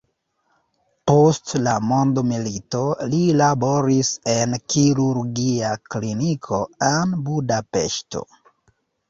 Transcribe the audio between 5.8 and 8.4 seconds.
kliniko en Budapeŝto.